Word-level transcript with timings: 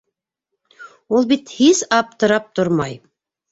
Ул 1.19 1.29
бит 1.33 1.53
һис 1.59 1.83
аптырап 2.01 2.51
тормай. 2.61 3.01